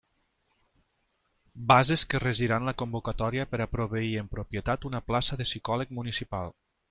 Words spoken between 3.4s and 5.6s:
per a proveir en propietat una plaça de